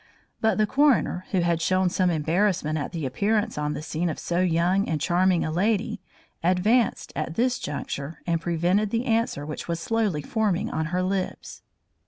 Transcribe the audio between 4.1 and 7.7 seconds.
so young and charming a lady, advanced at this